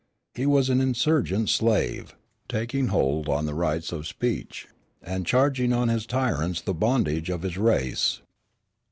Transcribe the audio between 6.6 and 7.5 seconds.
bondage of